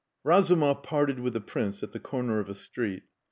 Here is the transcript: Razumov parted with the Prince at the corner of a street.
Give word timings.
Razumov 0.23 0.81
parted 0.81 1.19
with 1.19 1.33
the 1.33 1.39
Prince 1.41 1.83
at 1.83 1.91
the 1.91 1.99
corner 1.99 2.39
of 2.39 2.49
a 2.49 2.55
street. 2.55 3.03